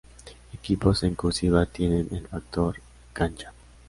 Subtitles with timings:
[0.55, 2.77] Equipos en "cursiva" tienen el factor
[3.13, 3.53] cancha.